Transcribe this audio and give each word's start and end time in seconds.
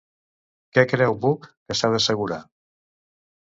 Què 0.77 0.83
creu 0.93 1.19
Buch 1.27 1.47
que 1.51 1.79
s'ha 1.81 1.95
d'assegurar? 1.97 2.43